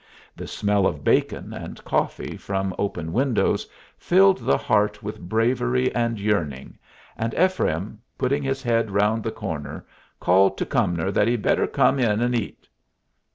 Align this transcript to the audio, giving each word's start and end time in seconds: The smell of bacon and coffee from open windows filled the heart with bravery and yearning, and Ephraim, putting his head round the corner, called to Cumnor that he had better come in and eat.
The 0.35 0.47
smell 0.47 0.87
of 0.87 1.03
bacon 1.03 1.53
and 1.53 1.85
coffee 1.85 2.35
from 2.35 2.73
open 2.79 3.13
windows 3.13 3.67
filled 3.99 4.39
the 4.39 4.57
heart 4.57 5.03
with 5.03 5.29
bravery 5.29 5.93
and 5.93 6.19
yearning, 6.19 6.79
and 7.15 7.35
Ephraim, 7.35 8.01
putting 8.17 8.41
his 8.41 8.63
head 8.63 8.89
round 8.89 9.21
the 9.23 9.29
corner, 9.31 9.85
called 10.19 10.57
to 10.57 10.65
Cumnor 10.65 11.11
that 11.11 11.27
he 11.27 11.33
had 11.33 11.43
better 11.43 11.67
come 11.67 11.99
in 11.99 12.19
and 12.19 12.33
eat. 12.33 12.67